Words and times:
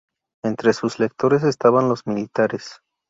Entre 0.43 0.73
sus 0.73 0.97
lectores 0.97 1.43
estaban 1.43 1.87
los 1.87 2.07
militares. 2.07 2.81